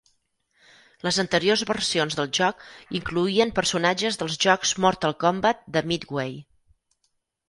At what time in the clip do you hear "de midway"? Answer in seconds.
5.77-6.33